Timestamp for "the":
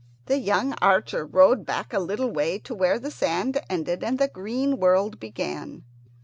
0.25-0.39, 2.97-3.11, 4.17-4.27